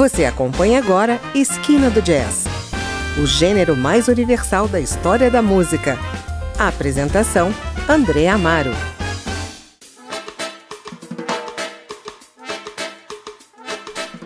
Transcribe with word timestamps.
Você 0.00 0.24
acompanha 0.24 0.78
agora 0.78 1.20
Esquina 1.34 1.90
do 1.90 2.00
Jazz, 2.00 2.46
o 3.22 3.26
gênero 3.26 3.76
mais 3.76 4.08
universal 4.08 4.66
da 4.66 4.80
história 4.80 5.30
da 5.30 5.42
música. 5.42 5.98
A 6.58 6.68
apresentação: 6.68 7.52
André 7.86 8.26
Amaro. 8.26 8.70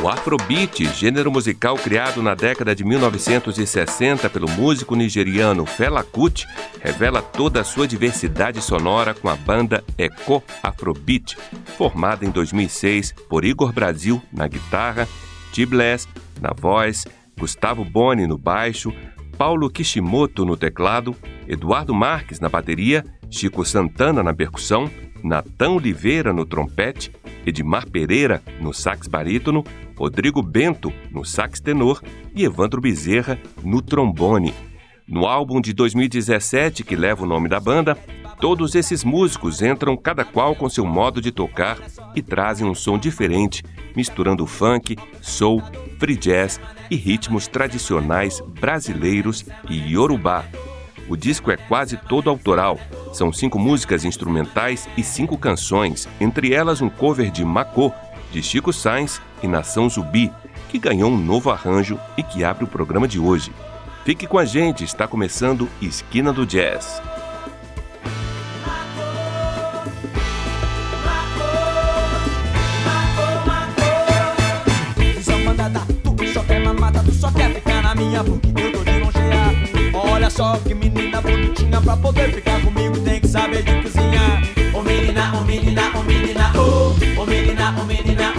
O 0.00 0.08
Afrobeat, 0.08 0.84
gênero 0.94 1.32
musical 1.32 1.74
criado 1.74 2.22
na 2.22 2.36
década 2.36 2.72
de 2.72 2.84
1960 2.84 4.30
pelo 4.30 4.48
músico 4.48 4.94
nigeriano 4.94 5.66
Fela 5.66 6.04
Kuti, 6.04 6.46
revela 6.80 7.20
toda 7.20 7.62
a 7.62 7.64
sua 7.64 7.88
diversidade 7.88 8.62
sonora 8.62 9.14
com 9.14 9.28
a 9.28 9.34
banda 9.34 9.82
Eco 9.98 10.44
Afrobeat, 10.62 11.36
formada 11.76 12.24
em 12.24 12.30
2006 12.30 13.12
por 13.28 13.44
Igor 13.44 13.72
Brasil 13.72 14.22
na 14.32 14.46
guitarra 14.46 15.08
Tibless 15.52 16.08
na 16.40 16.52
voz, 16.52 17.04
Gustavo 17.38 17.84
Boni 17.84 18.26
no 18.26 18.38
baixo, 18.38 18.92
Paulo 19.36 19.68
Kishimoto 19.68 20.44
no 20.44 20.56
teclado, 20.56 21.14
Eduardo 21.46 21.94
Marques 21.94 22.40
na 22.40 22.48
bateria, 22.48 23.04
Chico 23.30 23.64
Santana 23.64 24.22
na 24.22 24.32
percussão, 24.32 24.90
Natan 25.22 25.70
Oliveira 25.70 26.32
no 26.32 26.46
trompete, 26.46 27.12
Edmar 27.44 27.88
Pereira 27.88 28.42
no 28.60 28.72
sax 28.72 29.06
barítono, 29.06 29.64
Rodrigo 29.96 30.42
Bento 30.42 30.92
no 31.10 31.24
sax 31.24 31.60
tenor 31.60 32.02
e 32.34 32.44
Evandro 32.44 32.80
Bezerra 32.80 33.38
no 33.62 33.82
trombone. 33.82 34.54
No 35.06 35.26
álbum 35.26 35.60
de 35.60 35.72
2017, 35.72 36.82
que 36.82 36.96
leva 36.96 37.22
o 37.22 37.26
nome 37.26 37.48
da 37.48 37.60
banda, 37.60 37.96
todos 38.40 38.74
esses 38.74 39.04
músicos 39.04 39.62
entram 39.62 39.96
cada 39.96 40.24
qual 40.24 40.54
com 40.54 40.68
seu 40.68 40.84
modo 40.84 41.20
de 41.20 41.30
tocar 41.30 41.78
e 42.14 42.20
trazem 42.20 42.66
um 42.66 42.74
som 42.74 42.98
diferente, 42.98 43.62
misturando 43.96 44.46
funk, 44.46 44.96
soul, 45.20 45.62
free 45.98 46.16
jazz 46.16 46.60
e 46.90 46.94
ritmos 46.94 47.48
tradicionais 47.48 48.40
brasileiros 48.60 49.44
e 49.68 49.92
iorubá. 49.92 50.44
O 51.08 51.16
disco 51.16 51.50
é 51.50 51.56
quase 51.56 51.96
todo 51.96 52.28
autoral. 52.28 52.78
São 53.12 53.32
cinco 53.32 53.58
músicas 53.58 54.04
instrumentais 54.04 54.88
e 54.96 55.02
cinco 55.02 55.38
canções, 55.38 56.08
entre 56.20 56.52
elas 56.52 56.80
um 56.80 56.88
cover 56.88 57.30
de 57.30 57.44
Macô, 57.44 57.92
de 58.30 58.42
Chico 58.42 58.72
Sainz 58.72 59.22
e 59.42 59.48
Nação 59.48 59.88
Zubi, 59.88 60.32
que 60.68 60.78
ganhou 60.78 61.10
um 61.10 61.16
novo 61.16 61.50
arranjo 61.50 61.98
e 62.16 62.22
que 62.22 62.44
abre 62.44 62.64
o 62.64 62.68
programa 62.68 63.08
de 63.08 63.18
hoje. 63.18 63.52
Fique 64.04 64.26
com 64.26 64.38
a 64.38 64.44
gente, 64.44 64.84
está 64.84 65.06
começando 65.06 65.68
Esquina 65.80 66.32
do 66.32 66.44
Jazz. 66.44 67.00
Minha 78.16 78.24
porque 78.24 78.62
eu 78.62 78.72
tô 78.72 78.84
de 78.84 78.98
longear. 78.98 79.54
Olha 79.94 80.30
só 80.30 80.56
que 80.58 80.74
menina 80.74 81.20
bonitinha 81.20 81.80
pra 81.80 81.96
poder 81.96 82.32
ficar 82.32 82.60
comigo 82.62 82.98
tem 83.00 83.20
que 83.20 83.28
saber 83.28 83.62
de 83.62 83.82
cozinhar. 83.82 84.42
Ô 84.74 84.82
menina, 84.82 85.32
ô 85.36 85.44
menina, 85.44 85.82
ô 85.94 86.02
menina, 86.02 86.52
ô, 86.54 87.20
ô 87.20 87.26
menina, 87.26 87.74
ô 87.78 87.84
menina, 87.84 87.84
ô 87.84 87.84
menina, 87.84 88.35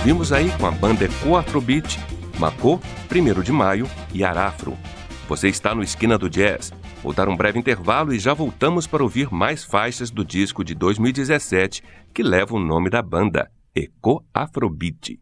Ouvimos 0.00 0.32
aí 0.32 0.50
com 0.56 0.66
a 0.66 0.70
banda 0.70 1.04
Eco 1.04 1.36
Afrobeat, 1.36 2.00
Macô, 2.38 2.80
1 3.14 3.42
de 3.42 3.52
Maio 3.52 3.86
e 4.14 4.24
Arafro. 4.24 4.74
Você 5.28 5.48
está 5.48 5.74
no 5.74 5.82
Esquina 5.82 6.16
do 6.16 6.30
Jazz. 6.30 6.72
Vou 7.02 7.12
dar 7.12 7.28
um 7.28 7.36
breve 7.36 7.58
intervalo 7.58 8.14
e 8.14 8.18
já 8.18 8.32
voltamos 8.32 8.86
para 8.86 9.02
ouvir 9.02 9.30
mais 9.30 9.62
faixas 9.62 10.10
do 10.10 10.24
disco 10.24 10.64
de 10.64 10.74
2017 10.74 11.82
que 12.14 12.22
leva 12.22 12.54
o 12.54 12.58
nome 12.58 12.88
da 12.88 13.02
banda, 13.02 13.50
Eco 13.74 14.24
Afrobeat. 14.32 15.20